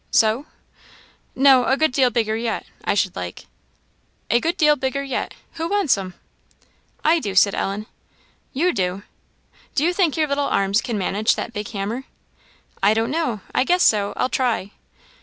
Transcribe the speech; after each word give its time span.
"So?" 0.09 0.47
"No, 1.35 1.65
a 1.65 1.77
good 1.77 1.91
deal 1.91 2.09
bigger 2.09 2.35
yet, 2.35 2.65
I 2.83 2.95
should 2.95 3.15
like." 3.15 3.45
"A 4.31 4.39
good 4.39 4.57
deal 4.57 4.75
bigger 4.75 5.03
yet 5.03 5.35
who 5.61 5.67
wants 5.67 5.95
'em?" 5.95 6.15
"I 7.05 7.19
do," 7.19 7.35
said 7.35 7.53
Ellen, 7.53 7.81
smiling. 7.83 7.87
"You 8.51 8.73
do! 8.73 9.03
do 9.75 9.83
you 9.83 9.93
think 9.93 10.17
your 10.17 10.25
little 10.27 10.45
arms 10.47 10.81
can 10.81 10.97
manage 10.97 11.35
that 11.35 11.53
big 11.53 11.67
hammer?" 11.67 12.05
"I 12.81 12.95
don't 12.95 13.11
know; 13.11 13.41
I 13.53 13.63
guess 13.63 13.83
so; 13.83 14.13
I'll 14.15 14.27
try." 14.27 14.71